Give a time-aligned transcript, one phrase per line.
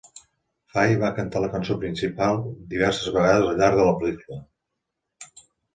[0.75, 2.41] Fay va cantar la cançó principal
[2.75, 4.45] diverses vegades al llarg de la pel·lícula.